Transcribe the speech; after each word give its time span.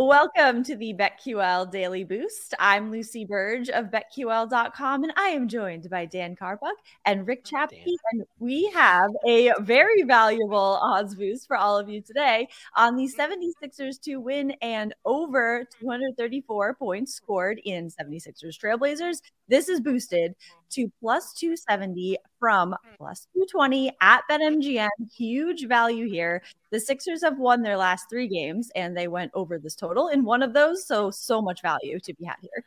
Welcome 0.00 0.62
to 0.62 0.76
the 0.76 0.94
BetQL 0.94 1.72
Daily 1.72 2.04
Boost. 2.04 2.54
I'm 2.60 2.92
Lucy 2.92 3.24
Burge 3.24 3.68
of 3.68 3.86
BetQL.com, 3.86 5.02
and 5.02 5.12
I 5.16 5.30
am 5.30 5.48
joined 5.48 5.90
by 5.90 6.04
Dan 6.04 6.36
Carpuck 6.36 6.76
and 7.04 7.26
Rick 7.26 7.44
Chapke. 7.44 7.82
And 8.12 8.22
we 8.38 8.70
have 8.70 9.10
a 9.26 9.52
very 9.58 10.04
valuable 10.04 10.78
odds 10.80 11.16
boost 11.16 11.48
for 11.48 11.56
all 11.56 11.76
of 11.76 11.88
you 11.88 12.00
today 12.00 12.46
on 12.76 12.94
the 12.94 13.08
76ers 13.08 14.00
to 14.02 14.18
win 14.18 14.52
and 14.62 14.94
over 15.04 15.66
234 15.80 16.74
points 16.74 17.14
scored 17.14 17.60
in 17.64 17.90
76ers 17.90 18.56
Trailblazers. 18.56 19.20
This 19.48 19.68
is 19.68 19.80
boosted 19.80 20.36
to 20.70 20.90
plus 21.00 21.32
270 21.34 22.18
from 22.38 22.70
hmm. 22.70 22.94
plus 22.98 23.26
220 23.34 23.92
at 24.00 24.22
BetMGM. 24.30 24.88
Huge 25.14 25.66
value 25.66 26.08
here. 26.08 26.42
The 26.70 26.80
Sixers 26.80 27.22
have 27.22 27.38
won 27.38 27.62
their 27.62 27.76
last 27.76 28.08
three 28.10 28.28
games 28.28 28.70
and 28.74 28.96
they 28.96 29.08
went 29.08 29.30
over 29.34 29.58
this 29.58 29.74
total 29.74 30.08
in 30.08 30.24
one 30.24 30.42
of 30.42 30.52
those. 30.52 30.86
So, 30.86 31.10
so 31.10 31.40
much 31.40 31.62
value 31.62 31.98
to 32.00 32.14
be 32.14 32.24
had 32.24 32.36
here. 32.40 32.64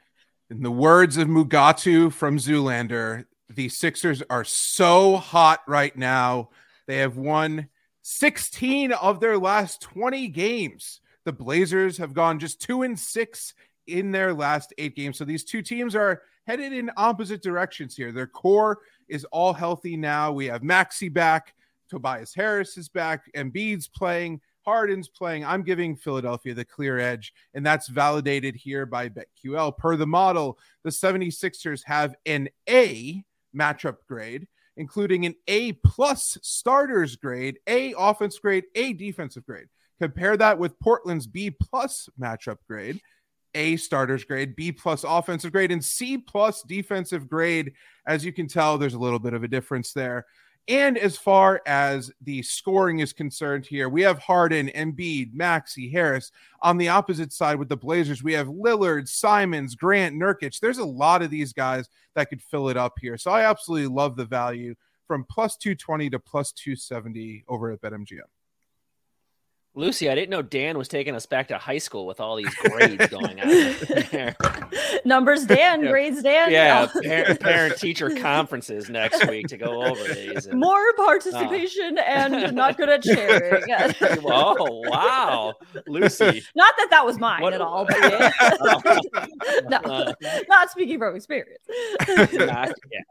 In 0.49 0.63
the 0.63 0.72
words 0.72 1.17
of 1.17 1.27
Mugatu 1.27 2.11
from 2.11 2.38
Zoolander, 2.38 3.25
the 3.49 3.69
Sixers 3.69 4.22
are 4.29 4.44
so 4.44 5.17
hot 5.17 5.61
right 5.67 5.95
now. 5.95 6.49
They 6.88 6.97
have 6.97 7.17
won 7.17 7.69
16 8.02 8.91
of 8.91 9.19
their 9.19 9.38
last 9.38 9.81
20 9.81 10.27
games. 10.29 11.02
The 11.23 11.31
Blazers 11.31 11.97
have 11.97 12.13
gone 12.13 12.39
just 12.39 12.61
two 12.61 12.81
and 12.81 12.99
six 12.99 13.53
in 13.87 14.11
their 14.11 14.33
last 14.33 14.73
eight 14.77 14.95
games. 14.95 15.17
So 15.17 15.25
these 15.25 15.43
two 15.43 15.61
teams 15.61 15.95
are 15.95 16.21
headed 16.45 16.73
in 16.73 16.91
opposite 16.97 17.41
directions 17.41 17.95
here. 17.95 18.11
Their 18.11 18.27
core 18.27 18.79
is 19.07 19.25
all 19.25 19.53
healthy 19.53 19.97
now. 19.97 20.31
We 20.31 20.45
have 20.47 20.63
Maxey 20.63 21.09
back, 21.09 21.53
Tobias 21.89 22.33
Harris 22.33 22.77
is 22.77 22.89
back, 22.89 23.29
Embiid's 23.35 23.88
playing, 23.88 24.41
Harden's 24.63 25.09
playing. 25.09 25.45
I'm 25.45 25.63
giving 25.63 25.95
Philadelphia 25.95 26.53
the 26.53 26.65
clear 26.65 26.99
edge, 26.99 27.33
and 27.53 27.65
that's 27.65 27.89
validated 27.89 28.55
here 28.55 28.85
by 28.85 29.09
BetQL. 29.09 29.77
Per 29.77 29.95
the 29.95 30.07
model, 30.07 30.57
the 30.83 30.89
76ers 30.89 31.81
have 31.85 32.16
an 32.25 32.49
A 32.69 33.23
matchup 33.55 33.97
grade, 34.07 34.47
including 34.77 35.25
an 35.25 35.35
A 35.47 35.73
plus 35.73 36.38
starters 36.41 37.16
grade, 37.16 37.59
A 37.67 37.93
offense 37.97 38.39
grade, 38.39 38.66
A 38.75 38.93
defensive 38.93 39.45
grade. 39.45 39.67
Compare 39.99 40.38
that 40.38 40.57
with 40.57 40.79
Portland's 40.79 41.27
B 41.27 41.51
plus 41.51 42.09
matchup 42.19 42.57
grade 42.67 43.01
a 43.55 43.77
starters 43.77 44.23
grade, 44.23 44.55
B 44.55 44.71
plus 44.71 45.03
offensive 45.07 45.52
grade, 45.52 45.71
and 45.71 45.83
C 45.83 46.17
plus 46.17 46.63
defensive 46.63 47.27
grade. 47.27 47.73
As 48.07 48.25
you 48.25 48.33
can 48.33 48.47
tell, 48.47 48.77
there's 48.77 48.94
a 48.94 48.99
little 48.99 49.19
bit 49.19 49.34
of 49.34 49.44
a 49.44 49.47
difference 49.47 49.94
there. 49.94 50.25
And 50.67 50.97
as 50.97 51.17
far 51.17 51.62
as 51.66 52.12
the 52.22 52.41
scoring 52.44 53.00
is 53.00 53.13
concerned 53.13 53.66
here, 53.66 53.89
we 53.89 54.03
have 54.03 54.19
Harden, 54.19 54.69
Embiid, 54.69 55.34
Maxey, 55.34 55.89
Harris. 55.89 56.31
On 56.62 56.78
the 56.78 56.89
opposite 56.89 57.34
side 57.34 57.57
with 57.57 57.67
the 57.67 57.75
Blazers, 57.75 58.23
we 58.23 58.34
have 58.34 58.47
Lillard, 58.47 59.07
Simons, 59.09 59.75
Grant, 59.75 60.16
Nurkic. 60.16 60.59
There's 60.59 60.78
a 60.78 60.85
lot 60.85 61.23
of 61.23 61.31
these 61.31 61.51
guys 61.51 61.89
that 62.16 62.29
could 62.29 62.44
fill 62.44 62.69
it 62.69 62.78
up 62.78 62.94
here. 63.01 63.18
So 63.18 63.31
I 63.31 63.50
absolutely 63.50 63.88
love 63.88 64.16
the 64.16 64.25
value 64.25 64.75
from 65.07 65.25
plus 65.29 65.57
220 65.57 66.12
to 66.12 66.19
plus 66.19 66.51
270 66.51 67.44
over 67.47 67.72
at 67.72 67.81
BetMGM. 67.81 68.19
Lucy, 69.73 70.09
I 70.09 70.15
didn't 70.15 70.31
know 70.31 70.41
Dan 70.41 70.77
was 70.77 70.89
taking 70.89 71.15
us 71.15 71.25
back 71.25 71.47
to 71.47 71.57
high 71.57 71.77
school 71.77 72.05
with 72.05 72.19
all 72.19 72.35
these 72.35 72.53
grades 72.55 73.07
going 73.07 73.39
on. 73.39 74.35
Numbers 75.05 75.45
Dan, 75.45 75.81
yeah. 75.81 75.89
grades 75.89 76.21
Dan. 76.21 76.51
Yeah, 76.51 76.87
parent, 77.03 77.39
parent, 77.39 77.77
teacher 77.77 78.09
conferences 78.09 78.89
next 78.89 79.25
week 79.29 79.47
to 79.47 79.55
go 79.55 79.81
over 79.83 80.13
these. 80.13 80.45
And, 80.47 80.59
More 80.59 80.93
participation 80.97 81.97
uh, 81.97 82.01
and 82.01 82.53
not 82.53 82.75
good 82.75 82.89
at 82.89 83.05
sharing. 83.05 83.63
oh, 84.25 84.81
wow. 84.89 85.53
Lucy. 85.88 86.43
Not 86.53 86.73
that 86.77 86.88
that 86.89 87.05
was 87.05 87.17
mine 87.17 87.41
what, 87.41 87.53
at 87.53 87.61
all, 87.61 87.85
but 87.85 87.97
yeah. 87.97 88.99
no, 89.69 89.77
uh, 89.77 90.13
not 90.49 90.69
speaking 90.69 90.99
from 90.99 91.15
experience. 91.15 91.63
Not, 92.33 92.73
yeah 92.91 93.01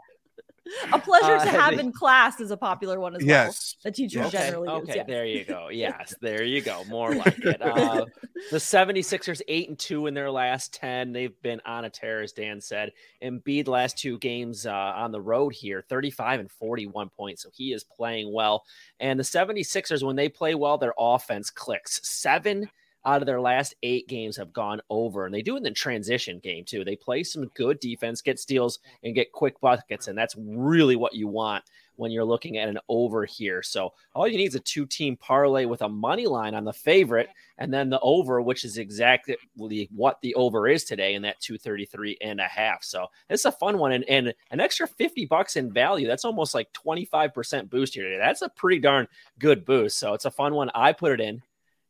a 0.93 0.99
pleasure 0.99 1.37
uh, 1.37 1.45
to 1.45 1.51
have 1.51 1.79
in 1.79 1.93
class 1.93 2.41
is 2.41 2.51
a 2.51 2.57
popular 2.57 3.01
one 3.01 3.15
as 3.15 3.25
yes. 3.25 3.77
well. 3.85 3.91
The 3.91 3.97
teachers 3.97 4.27
okay. 4.27 4.39
generally 4.39 4.69
okay. 4.69 4.87
use. 4.87 4.97
Yeah. 4.97 5.05
There 5.05 5.27
you 5.27 5.45
go. 5.45 5.69
Yes, 5.71 6.15
there 6.21 6.45
you 6.45 6.61
go. 6.61 6.85
More 6.89 7.15
like 7.15 7.39
it. 7.39 7.61
Uh, 7.71 8.05
the 8.51 8.57
76ers, 8.57 9.43
8 9.47 9.69
and 9.69 9.79
2 9.79 10.07
in 10.07 10.15
their 10.15 10.31
last 10.31 10.75
10. 10.75 11.13
They've 11.13 11.41
been 11.43 11.61
on 11.65 11.85
a 11.85 11.91
tear, 11.91 12.21
as 12.21 12.33
Dan 12.33 12.61
said. 12.61 12.93
Embiid 13.23 13.69
last 13.69 13.97
two 13.97 14.19
games 14.19 14.67
uh, 14.67 14.73
on 14.73 15.13
the 15.13 15.21
road 15.21 15.55
here, 15.55 15.85
35 15.89 16.41
and 16.41 16.51
41 16.51 17.11
points. 17.11 17.43
So 17.43 17.51
he 17.53 17.73
is 17.73 17.85
playing 17.85 18.33
well. 18.33 18.65
And 18.99 19.19
the 19.19 19.25
76ers, 19.25 20.03
when 20.03 20.17
they 20.17 20.29
play 20.29 20.55
well, 20.55 20.79
their 20.79 20.95
offense 20.99 21.51
clicks. 21.51 22.01
Seven 22.03 22.69
out 23.05 23.23
of 23.23 23.27
their 23.27 23.41
last 23.41 23.75
eight 23.83 24.09
games 24.09 24.37
have 24.37 24.53
gone 24.53 24.81
over, 24.91 25.27
and 25.27 25.35
they 25.35 25.43
do 25.43 25.57
in 25.57 25.63
the 25.63 25.71
transition 25.71 26.39
game 26.39 26.65
too. 26.65 26.85
They 26.85 26.97
play 26.97 27.23
some 27.23 27.47
good 27.55 27.81
defense, 27.81 28.21
get 28.21 28.39
steals, 28.39 28.79
and 29.03 29.15
get 29.15 29.33
quick 29.33 29.61
buckets, 29.61 30.09
and 30.09 30.17
that's 30.17 30.35
really 30.39 30.97
what 30.97 31.15
you 31.15 31.29
want 31.29 31.65
when 31.97 32.11
you're 32.11 32.25
looking 32.25 32.57
at 32.57 32.69
an 32.69 32.79
over 32.89 33.27
here. 33.27 33.63
So 33.63 33.93
all 34.15 34.27
you 34.27 34.39
need 34.39 34.49
is 34.49 34.55
a 34.55 34.61
two-team 34.61 35.19
parlay 35.19 35.67
with 35.67 35.83
a 35.83 35.89
money 35.89 36.27
line 36.27 36.55
on 36.55 36.65
the 36.65 36.73
favorite, 36.73 37.29
and 37.59 37.73
then 37.73 37.91
the 37.91 38.01
over, 38.01 38.41
which 38.41 38.65
is 38.65 38.79
exactly 38.79 39.37
what 39.57 40.21
the 40.23 40.35
over 40.35 40.67
is 40.67 40.85
today, 40.85 41.15
in 41.15 41.23
that 41.23 41.41
233 41.41 42.19
and 42.23 42.41
a 42.41 42.45
half. 42.45 42.83
So 42.83 43.07
it's 43.29 43.45
a 43.45 43.53
fun 43.53 43.79
one, 43.79 43.93
and, 43.93 44.05
and 44.05 44.35
an 44.51 44.61
extra 44.61 44.87
50 44.87 45.27
bucks 45.27 45.57
in 45.57 45.73
value. 45.73 46.07
That's 46.07 46.25
almost 46.25 46.55
like 46.55 46.73
25% 46.73 47.69
boost 47.69 47.95
here 47.95 48.05
today. 48.05 48.19
That's 48.19 48.43
a 48.43 48.49
pretty 48.49 48.81
darn 48.81 49.07
good 49.39 49.65
boost. 49.65 49.99
So 49.99 50.15
it's 50.15 50.25
a 50.25 50.31
fun 50.31 50.55
one. 50.55 50.71
I 50.75 50.93
put 50.93 51.13
it 51.13 51.21
in. 51.21 51.43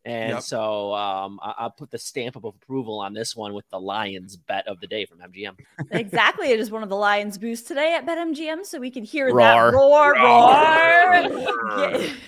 And 0.04 0.34
yep. 0.34 0.42
so 0.42 0.94
um, 0.94 1.38
I- 1.42 1.64
will 1.64 1.70
put 1.70 1.90
the 1.90 1.98
stamp 1.98 2.36
of 2.36 2.44
approval 2.44 3.00
on 3.00 3.12
this 3.12 3.36
one 3.36 3.52
with 3.52 3.68
the 3.70 3.78
Lions 3.78 4.36
bet 4.36 4.66
of 4.66 4.80
the 4.80 4.86
day 4.86 5.04
from 5.04 5.18
MGM. 5.18 5.56
exactly. 5.90 6.48
It 6.48 6.60
is 6.60 6.70
one 6.70 6.82
of 6.82 6.88
the 6.88 6.96
Lions 6.96 7.36
boosts 7.36 7.68
today 7.68 7.94
at 7.94 8.06
BetMGM, 8.06 8.64
so 8.64 8.78
we 8.78 8.90
can 8.90 9.04
hear 9.04 9.26
roar. 9.26 9.36
that 9.36 9.74
roar, 9.74 10.14
roar. 10.14 11.92
roar. 11.92 12.06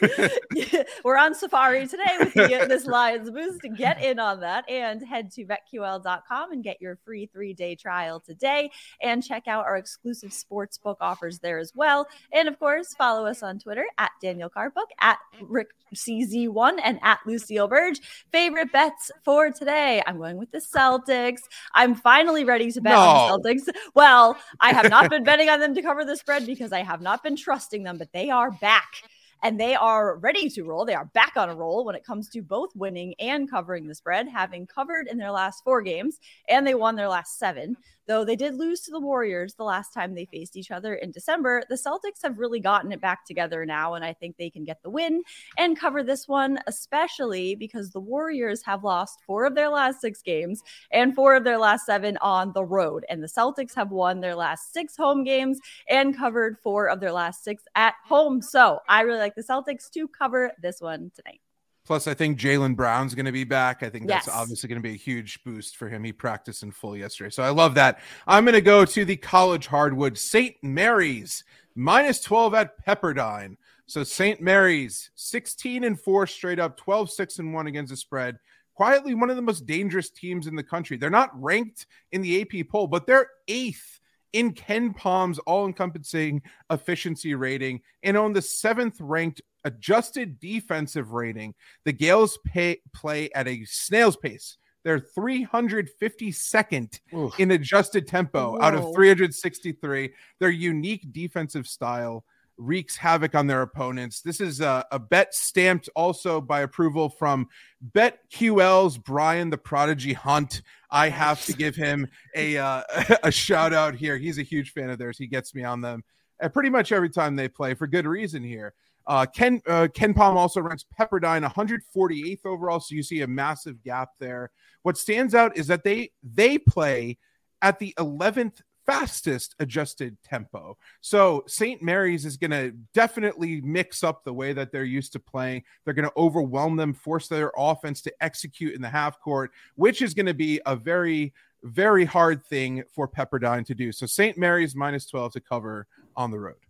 We're 1.04 1.16
on 1.16 1.34
Safari 1.34 1.86
today 1.86 2.04
with 2.18 2.34
the, 2.34 2.66
this 2.68 2.86
Lions 2.86 3.30
boost. 3.30 3.60
Get 3.76 4.02
in 4.02 4.18
on 4.18 4.40
that 4.40 4.68
and 4.68 5.02
head 5.02 5.30
to 5.32 5.44
betql.com 5.44 6.52
and 6.52 6.62
get 6.62 6.80
your 6.80 6.96
free 7.04 7.26
three 7.26 7.54
day 7.54 7.74
trial 7.74 8.20
today 8.20 8.70
and 9.00 9.24
check 9.24 9.48
out 9.48 9.64
our 9.64 9.76
exclusive 9.76 10.32
sports 10.32 10.78
book 10.78 10.98
offers 11.00 11.38
there 11.38 11.58
as 11.58 11.72
well. 11.74 12.06
And 12.32 12.48
of 12.48 12.58
course, 12.58 12.94
follow 12.94 13.26
us 13.26 13.42
on 13.42 13.58
Twitter 13.58 13.86
at 13.98 14.10
Daniel 14.20 14.50
Carpuck, 14.50 14.90
at 15.00 15.18
Rick 15.40 15.68
CZ1, 15.94 16.78
and 16.82 16.95
at 17.02 17.20
Lucille 17.26 17.68
Burge. 17.68 18.00
Favorite 18.32 18.72
bets 18.72 19.10
for 19.24 19.50
today? 19.50 20.02
I'm 20.06 20.18
going 20.18 20.36
with 20.36 20.50
the 20.50 20.58
Celtics. 20.58 21.40
I'm 21.74 21.94
finally 21.94 22.44
ready 22.44 22.70
to 22.72 22.80
bet 22.80 22.92
no. 22.92 23.00
on 23.00 23.42
the 23.42 23.48
Celtics. 23.50 23.68
Well, 23.94 24.36
I 24.60 24.72
have 24.72 24.90
not 24.90 25.10
been 25.10 25.24
betting 25.24 25.48
on 25.48 25.60
them 25.60 25.74
to 25.74 25.82
cover 25.82 26.04
the 26.04 26.16
spread 26.16 26.46
because 26.46 26.72
I 26.72 26.82
have 26.82 27.00
not 27.00 27.22
been 27.22 27.36
trusting 27.36 27.82
them, 27.82 27.98
but 27.98 28.12
they 28.12 28.30
are 28.30 28.50
back 28.50 29.02
and 29.42 29.60
they 29.60 29.74
are 29.74 30.16
ready 30.16 30.48
to 30.50 30.64
roll. 30.64 30.84
They 30.84 30.94
are 30.94 31.10
back 31.14 31.32
on 31.36 31.48
a 31.48 31.54
roll 31.54 31.84
when 31.84 31.94
it 31.94 32.04
comes 32.04 32.28
to 32.30 32.42
both 32.42 32.70
winning 32.74 33.14
and 33.18 33.50
covering 33.50 33.86
the 33.86 33.94
spread, 33.94 34.28
having 34.28 34.66
covered 34.66 35.08
in 35.08 35.18
their 35.18 35.30
last 35.30 35.62
four 35.64 35.82
games, 35.82 36.18
and 36.48 36.66
they 36.66 36.74
won 36.74 36.96
their 36.96 37.08
last 37.08 37.38
seven. 37.38 37.76
Though 38.06 38.24
they 38.24 38.36
did 38.36 38.54
lose 38.54 38.82
to 38.82 38.92
the 38.92 39.00
Warriors 39.00 39.54
the 39.54 39.64
last 39.64 39.92
time 39.92 40.14
they 40.14 40.26
faced 40.26 40.56
each 40.56 40.70
other 40.70 40.94
in 40.94 41.10
December, 41.10 41.64
the 41.68 41.74
Celtics 41.74 42.22
have 42.22 42.38
really 42.38 42.60
gotten 42.60 42.92
it 42.92 43.00
back 43.00 43.26
together 43.26 43.66
now, 43.66 43.94
and 43.94 44.04
I 44.04 44.12
think 44.12 44.36
they 44.36 44.48
can 44.48 44.64
get 44.64 44.80
the 44.84 44.90
win 44.90 45.22
and 45.58 45.78
cover 45.78 46.04
this 46.04 46.28
one, 46.28 46.60
especially 46.68 47.56
because 47.56 47.90
the 47.90 48.00
Warriors 48.00 48.62
have 48.64 48.84
lost 48.84 49.18
four 49.26 49.44
of 49.44 49.56
their 49.56 49.68
last 49.68 50.00
six 50.00 50.22
games 50.22 50.62
and 50.92 51.16
four 51.16 51.34
of 51.34 51.42
their 51.42 51.58
last 51.58 51.84
seven 51.84 52.16
on 52.18 52.52
the 52.52 52.64
road. 52.64 53.04
And 53.08 53.22
the 53.22 53.26
Celtics 53.26 53.74
have 53.74 53.90
won 53.90 54.20
their 54.20 54.36
last 54.36 54.72
six 54.72 54.96
home 54.96 55.24
games 55.24 55.58
and 55.88 56.16
covered 56.16 56.58
four 56.62 56.88
of 56.88 57.00
their 57.00 57.12
last 57.12 57.42
six 57.42 57.64
at 57.74 57.94
home. 58.04 58.40
So 58.40 58.78
I 58.88 59.00
really 59.00 59.25
like 59.26 59.34
the 59.34 59.42
Celtics 59.42 59.90
to 59.90 60.06
cover 60.08 60.52
this 60.62 60.80
one 60.80 61.10
tonight. 61.14 61.40
Plus, 61.84 62.06
I 62.06 62.14
think 62.14 62.38
Jaylen 62.38 62.74
Brown's 62.74 63.14
going 63.14 63.26
to 63.26 63.32
be 63.32 63.44
back. 63.44 63.82
I 63.82 63.90
think 63.90 64.06
that's 64.08 64.26
Yes. 64.26 64.36
obviously 64.36 64.68
going 64.68 64.80
to 64.82 64.88
be 64.88 64.94
a 64.94 64.98
huge 64.98 65.42
boost 65.44 65.76
for 65.76 65.88
him. 65.88 66.02
He 66.04 66.12
practiced 66.12 66.62
in 66.64 66.72
full 66.72 66.96
yesterday. 66.96 67.30
So 67.30 67.42
I 67.44 67.50
love 67.50 67.74
that. 67.74 68.00
I'm 68.26 68.44
going 68.44 68.54
to 68.54 68.60
go 68.60 68.84
to 68.84 69.04
the 69.04 69.16
college 69.16 69.66
hardwood, 69.68 70.18
St. 70.18 70.56
Mary's, 70.62 71.44
minus 71.76 72.20
12 72.22 72.54
at 72.54 72.84
Pepperdine. 72.84 73.56
So 73.86 74.02
St. 74.02 74.40
Mary's, 74.40 75.10
16 75.14 75.84
and 75.84 76.00
4 76.00 76.26
straight 76.26 76.58
up, 76.58 76.76
12, 76.76 77.10
6 77.10 77.38
and 77.38 77.54
1 77.54 77.66
against 77.68 77.90
the 77.90 77.96
spread. 77.96 78.38
Quietly, 78.74 79.14
one 79.14 79.30
of 79.30 79.36
the 79.36 79.42
most 79.42 79.64
dangerous 79.64 80.10
teams 80.10 80.48
in 80.48 80.56
the 80.56 80.62
country. 80.64 80.96
They're 80.96 81.08
not 81.08 81.40
ranked 81.40 81.86
in 82.10 82.20
the 82.20 82.42
AP 82.42 82.68
poll, 82.68 82.88
but 82.88 83.06
they're 83.06 83.28
eighth 83.48 84.00
in 84.32 84.52
KenPom's 84.52 85.38
all 85.40 85.66
encompassing 85.66 86.40
efficiency 86.70 87.34
rating 87.34 87.80
and 88.02 88.16
on 88.16 88.32
the 88.32 88.40
seventh 88.42 88.96
ranked 89.00 89.42
adjusted 89.64 90.40
defensive 90.40 91.12
rating. 91.12 91.54
The 91.84 91.92
Gaels 91.92 92.38
pay, 92.46 92.78
play 92.94 93.28
at 93.34 93.48
a 93.48 93.64
snail's 93.64 94.16
pace. 94.16 94.56
They're 94.84 95.00
352nd 95.00 97.00
Oof. 97.12 97.40
in 97.40 97.50
adjusted 97.50 98.06
tempo 98.06 98.62
out 98.62 98.74
of 98.74 98.94
363. 98.94 100.12
Their 100.38 100.50
unique 100.50 101.12
defensive 101.12 101.66
style 101.66 102.24
wreaks 102.58 102.96
havoc 102.96 103.34
on 103.34 103.46
their 103.46 103.62
opponents. 103.62 104.20
This 104.20 104.40
is 104.40 104.60
a, 104.60 104.84
a 104.90 104.98
bet 104.98 105.34
stamped 105.34 105.88
also 105.94 106.40
by 106.40 106.60
approval 106.60 107.08
from 107.08 107.48
BetQL's 107.92 108.98
Brian 108.98 109.50
the 109.50 109.58
Prodigy 109.58 110.12
Hunt. 110.12 110.62
I 110.90 111.08
have 111.08 111.44
to 111.46 111.52
give 111.52 111.76
him 111.76 112.08
a 112.34 112.56
uh, 112.56 112.82
a 113.22 113.30
shout 113.30 113.72
out 113.72 113.94
here. 113.94 114.16
He's 114.16 114.38
a 114.38 114.42
huge 114.42 114.72
fan 114.72 114.90
of 114.90 114.98
theirs. 114.98 115.18
He 115.18 115.26
gets 115.26 115.54
me 115.54 115.64
on 115.64 115.80
them 115.80 116.02
uh, 116.42 116.48
pretty 116.48 116.70
much 116.70 116.92
every 116.92 117.10
time 117.10 117.36
they 117.36 117.48
play 117.48 117.74
for 117.74 117.86
good 117.86 118.06
reason 118.06 118.42
here. 118.42 118.74
Uh, 119.06 119.24
Ken 119.24 119.62
uh, 119.68 119.86
KenPom 119.92 120.34
also 120.34 120.60
ranks 120.60 120.84
Pepperdine 120.98 121.48
148th 121.48 122.44
overall, 122.44 122.80
so 122.80 122.94
you 122.94 123.02
see 123.02 123.20
a 123.20 123.26
massive 123.26 123.82
gap 123.84 124.10
there. 124.18 124.50
What 124.82 124.98
stands 124.98 125.34
out 125.34 125.56
is 125.56 125.68
that 125.68 125.84
they 125.84 126.10
they 126.24 126.58
play 126.58 127.18
at 127.62 127.78
the 127.78 127.94
11th 127.98 128.62
fastest 128.86 129.54
adjusted 129.58 130.16
tempo. 130.22 130.78
So 131.00 131.44
St. 131.46 131.82
Mary's 131.82 132.24
is 132.24 132.36
going 132.36 132.52
to 132.52 132.72
definitely 132.94 133.60
mix 133.60 134.04
up 134.04 134.24
the 134.24 134.32
way 134.32 134.52
that 134.52 134.72
they're 134.72 134.84
used 134.84 135.12
to 135.12 135.20
playing. 135.20 135.64
They're 135.84 135.94
going 135.94 136.08
to 136.08 136.16
overwhelm 136.16 136.76
them, 136.76 136.94
force 136.94 137.28
their 137.28 137.52
offense 137.56 138.00
to 138.02 138.14
execute 138.20 138.74
in 138.74 138.80
the 138.80 138.88
half 138.88 139.20
court, 139.20 139.50
which 139.74 140.02
is 140.02 140.14
going 140.14 140.26
to 140.26 140.34
be 140.34 140.60
a 140.66 140.76
very 140.76 141.32
very 141.62 142.04
hard 142.04 142.44
thing 142.44 142.84
for 142.94 143.08
Pepperdine 143.08 143.66
to 143.66 143.74
do. 143.74 143.90
So 143.90 144.06
St. 144.06 144.38
Mary's 144.38 144.76
minus 144.76 145.06
12 145.06 145.32
to 145.32 145.40
cover 145.40 145.88
on 146.14 146.30
the 146.30 146.38
road. 146.38 146.65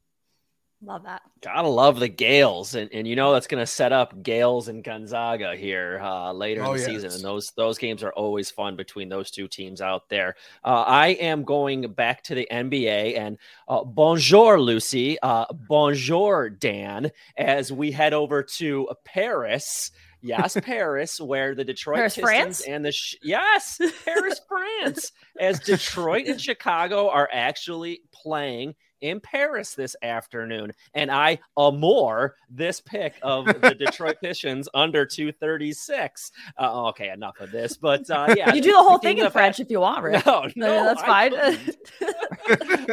Love 0.82 1.04
that. 1.04 1.22
Gotta 1.40 1.68
love 1.68 1.98
the 1.98 2.08
Gaels, 2.08 2.74
and, 2.74 2.90
and 2.92 3.08
you 3.08 3.16
know 3.16 3.32
that's 3.32 3.46
going 3.46 3.62
to 3.62 3.66
set 3.66 3.92
up 3.92 4.22
Gaels 4.22 4.68
and 4.68 4.84
Gonzaga 4.84 5.56
here 5.56 5.98
uh, 6.02 6.32
later 6.32 6.62
Oh, 6.62 6.72
in 6.72 6.76
the 6.76 6.78
yes. 6.80 6.86
season, 6.86 7.10
and 7.12 7.22
those 7.24 7.50
those 7.56 7.78
games 7.78 8.02
are 8.02 8.12
always 8.12 8.50
fun 8.50 8.76
between 8.76 9.08
those 9.08 9.30
two 9.30 9.48
teams 9.48 9.80
out 9.80 10.08
there. 10.10 10.36
Uh, 10.62 10.84
I 10.86 11.08
am 11.08 11.44
going 11.44 11.92
back 11.94 12.22
to 12.24 12.34
the 12.34 12.46
NBA, 12.52 13.16
and 13.18 13.38
uh, 13.68 13.84
bonjour, 13.84 14.60
Lucy. 14.60 15.16
Uh, 15.22 15.46
bonjour, 15.50 16.50
Dan. 16.50 17.10
As 17.38 17.72
we 17.72 17.90
head 17.90 18.12
over 18.12 18.42
to 18.42 18.88
Paris. 19.04 19.90
Yes, 20.22 20.56
Paris, 20.62 21.20
where 21.20 21.54
the 21.54 21.62
Detroit 21.64 21.96
Paris, 21.96 22.14
Pistons 22.16 22.30
France? 22.30 22.60
and 22.62 22.84
the 22.84 22.90
sh- 22.90 23.14
yes, 23.22 23.78
Paris, 24.04 24.40
France, 24.48 25.12
as 25.38 25.60
Detroit 25.64 26.26
and 26.26 26.40
Chicago 26.40 27.08
are 27.10 27.28
actually 27.32 28.00
playing 28.12 28.74
in 29.00 29.20
Paris 29.20 29.74
this 29.74 29.96
afternoon. 30.02 30.72
And 30.94 31.10
I 31.10 31.38
amore 31.56 32.34
this 32.50 32.80
pick 32.80 33.14
of 33.22 33.46
the 33.46 33.74
Detroit 33.78 34.16
Pistons 34.20 34.68
under 34.74 35.04
236. 35.06 36.32
Uh, 36.58 36.88
okay, 36.88 37.10
enough 37.10 37.40
of 37.40 37.50
this. 37.50 37.76
But 37.76 38.08
uh, 38.10 38.32
yeah, 38.36 38.54
You 38.54 38.62
do 38.62 38.72
the 38.72 38.82
whole 38.82 38.98
thing 38.98 39.18
in 39.18 39.30
French 39.30 39.58
had- 39.58 39.66
if 39.66 39.70
you 39.70 39.80
want, 39.80 40.02
Rick. 40.02 40.24
No, 40.26 40.42
No, 40.56 40.66
no, 40.66 40.84
that's 40.84 41.02
I 41.02 41.30
fine. 41.30 41.76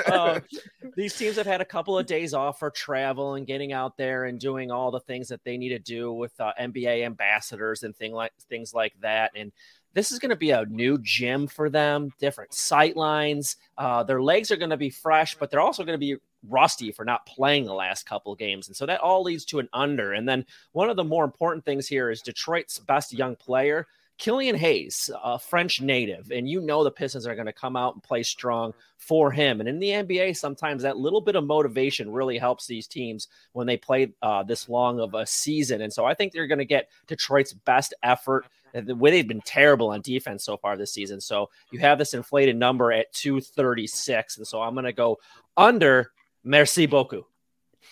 Uh, 0.08 0.40
these 0.96 1.16
teams 1.16 1.38
have 1.38 1.46
had 1.46 1.62
a 1.62 1.66
couple 1.66 1.98
of 1.98 2.06
days 2.06 2.34
off 2.34 2.60
for 2.60 2.70
travel 2.70 3.36
and 3.36 3.48
getting 3.48 3.74
out 3.74 3.98
there 3.98 4.26
and 4.26 4.40
doing 4.40 4.72
all 4.72 4.92
the 4.92 5.00
things 5.02 5.28
that 5.30 5.44
they 5.44 5.58
need 5.58 5.70
to 5.70 5.80
do 5.80 6.12
with 6.12 6.34
uh, 6.40 6.52
NBA 6.60 7.06
ambassadors 7.06 7.84
and 7.84 7.96
thing 7.96 8.14
like 8.14 8.32
things 8.50 8.74
like 8.74 8.94
that. 9.02 9.32
And 9.36 9.52
this 9.94 10.12
is 10.12 10.20
going 10.20 10.30
to 10.30 10.36
be 10.36 10.52
a 10.52 10.66
new 10.66 10.98
gym 11.00 11.48
for 11.48 11.70
them, 11.70 12.12
different 12.20 12.54
sight 12.54 12.98
lines. 12.98 13.58
Uh, 13.78 14.04
their 14.04 14.22
legs 14.22 14.52
are 14.52 14.58
going 14.58 14.70
to 14.70 14.78
be 14.78 14.90
fresh, 14.90 15.36
but 15.36 15.52
they're 15.52 15.62
also 15.62 15.84
going 15.84 16.00
to 16.00 16.06
be 16.06 16.18
rusty 16.50 16.92
for 16.92 17.06
not 17.06 17.26
playing 17.26 17.66
the 17.66 17.74
last 17.74 18.06
couple 18.06 18.36
games. 18.36 18.68
And 18.68 18.76
so 18.76 18.86
that 18.86 19.00
all 19.00 19.24
leads 19.24 19.46
to 19.46 19.60
an 19.60 19.70
under. 19.74 20.14
And 20.14 20.28
then 20.28 20.46
one 20.72 20.90
of 20.90 20.96
the 20.96 21.04
more 21.04 21.24
important 21.24 21.64
things 21.66 21.88
here 21.88 22.10
is 22.10 22.22
Detroit's 22.22 22.80
best 22.80 23.14
young 23.14 23.36
player. 23.36 23.88
Killian 24.20 24.56
Hayes, 24.56 25.10
a 25.24 25.40
French 25.40 25.82
native, 25.82 26.32
and 26.32 26.48
you 26.48 26.62
know 26.62 26.84
the 26.84 26.92
Pistons 26.92 27.26
are 27.26 27.34
going 27.36 27.48
to 27.48 27.54
come 27.54 27.76
out 27.76 27.96
and 27.96 28.04
play 28.04 28.22
strong 28.22 28.74
for 28.98 29.32
him. 29.32 29.60
And 29.60 29.68
in 29.68 29.80
the 29.80 29.90
NBA, 29.90 30.38
sometimes 30.38 30.84
that 30.84 30.98
little 30.98 31.20
bit 31.20 31.36
of 31.36 31.44
motivation 31.44 32.12
really 32.12 32.38
helps 32.38 32.68
these 32.68 32.88
teams 32.88 33.28
when 33.54 33.66
they 33.66 33.76
play 33.76 34.14
uh, 34.22 34.44
this 34.44 34.70
long 34.70 35.00
of 35.00 35.16
a 35.16 35.26
season. 35.26 35.82
And 35.82 35.92
so 35.92 36.06
I 36.06 36.14
think 36.14 36.32
they're 36.32 36.48
going 36.48 36.60
to 36.60 36.66
get 36.66 36.90
Detroit's 37.08 37.54
best 37.54 37.94
effort. 38.04 38.46
The 38.74 38.96
way 38.96 39.12
they've 39.12 39.28
been 39.28 39.42
terrible 39.42 39.90
on 39.90 40.02
defense 40.02 40.44
so 40.44 40.58
far 40.58 40.76
this 40.78 40.94
season. 40.94 41.22
So 41.22 41.50
you 41.72 41.80
have 41.80 41.98
this 41.98 42.14
inflated 42.14 42.56
number 42.56 42.92
at 42.92 43.14
236. 43.14 44.38
And 44.38 44.48
so 44.48 44.62
I'm 44.62 44.74
going 44.74 44.86
to 44.86 44.94
go 44.94 45.20
under 45.56 46.12
Merci 46.44 46.86
beaucoup. 46.88 47.26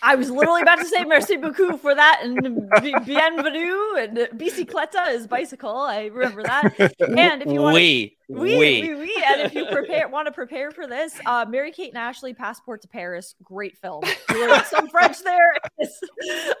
I 0.02 0.14
was 0.14 0.30
literally 0.30 0.62
about 0.62 0.78
to 0.78 0.86
say 0.86 1.04
merci 1.04 1.36
beaucoup 1.36 1.80
for 1.80 1.94
that 1.94 2.20
and 2.22 2.68
bienvenue 3.04 3.94
and 3.98 4.16
bicicleta 4.38 5.12
is 5.12 5.26
bicycle. 5.26 5.76
I 5.76 6.06
remember 6.06 6.42
that. 6.42 6.74
And 7.00 7.42
if 7.42 7.48
you 7.48 7.60
want 7.60 7.74
we, 7.74 8.16
we, 8.32 8.58
we, 8.58 8.80
we, 8.82 8.94
we, 8.94 9.24
and 9.26 9.40
if 9.42 9.54
you 9.54 9.66
prepare 9.66 10.08
want 10.08 10.26
to 10.26 10.32
prepare 10.32 10.70
for 10.70 10.86
this, 10.86 11.18
uh, 11.26 11.44
Mary 11.48 11.70
Kate 11.70 11.90
and 11.90 11.98
Ashley, 11.98 12.34
Passport 12.34 12.82
to 12.82 12.88
Paris, 12.88 13.34
great 13.42 13.76
film. 13.78 14.02
Some 14.66 14.88
French 14.88 15.22
there. 15.22 15.52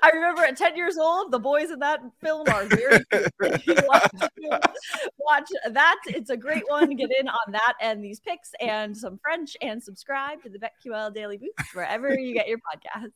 I 0.02 0.10
remember 0.12 0.42
at 0.42 0.56
10 0.56 0.76
years 0.76 0.96
old, 0.98 1.32
the 1.32 1.38
boys 1.38 1.70
in 1.70 1.78
that 1.80 2.00
film 2.20 2.46
are 2.48 2.64
very 2.66 3.04
cute. 3.10 3.28
If 3.40 3.66
you 3.66 3.74
want 3.74 4.04
to 4.20 4.60
watch 5.18 5.48
that. 5.70 5.96
It's 6.06 6.30
a 6.30 6.36
great 6.36 6.64
one. 6.68 6.94
Get 6.96 7.10
in 7.18 7.28
on 7.28 7.52
that 7.52 7.74
and 7.80 8.04
these 8.04 8.20
picks 8.20 8.52
and 8.60 8.96
some 8.96 9.18
French 9.18 9.56
and 9.60 9.82
subscribe 9.82 10.42
to 10.42 10.50
the 10.50 10.58
BetQL 10.58 11.14
Daily 11.14 11.38
Boost 11.38 11.74
wherever 11.74 12.12
you 12.14 12.34
get 12.34 12.48
your 12.48 12.58
podcasts. 12.58 13.12